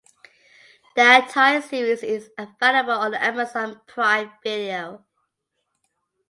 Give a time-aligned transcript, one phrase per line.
[0.95, 5.05] The entire series is available on Amazon Prime Video.